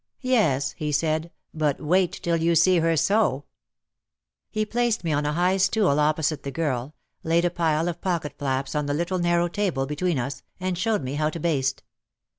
"Yes," 0.23 0.71
he 0.79 0.91
said, 0.91 1.29
"but 1.53 1.79
wait 1.79 2.11
till 2.23 2.35
you 2.37 2.55
see 2.55 2.79
her 2.79 2.97
sew." 2.97 3.45
He 4.49 4.65
placed 4.65 5.03
me 5.03 5.13
on 5.13 5.27
a 5.27 5.33
high 5.33 5.57
stool 5.57 5.99
opposite 5.99 6.41
the 6.41 6.49
girl, 6.49 6.95
laid 7.21 7.45
a 7.45 7.51
pile 7.51 7.87
of 7.87 8.01
pocket 8.01 8.33
flaps 8.39 8.73
on 8.73 8.87
the 8.87 8.95
little 8.95 9.19
narrow 9.19 9.47
table 9.47 9.85
between 9.85 10.17
us, 10.17 10.41
and 10.59 10.75
showed 10.75 11.03
me 11.03 11.13
how 11.13 11.29
to 11.29 11.39
baste. 11.39 11.83